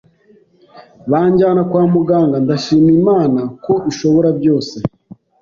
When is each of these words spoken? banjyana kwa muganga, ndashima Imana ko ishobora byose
banjyana 1.11 1.61
kwa 1.69 1.83
muganga, 1.93 2.37
ndashima 2.45 2.89
Imana 2.99 3.39
ko 3.63 3.73
ishobora 3.91 4.29
byose 4.39 4.75